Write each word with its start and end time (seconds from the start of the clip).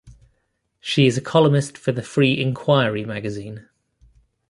She 0.79 1.05
is 1.05 1.15
a 1.15 1.21
columnist 1.21 1.77
for 1.77 1.93
"Free 2.01 2.35
Inquiry" 2.41 3.05
magazine. 3.05 3.67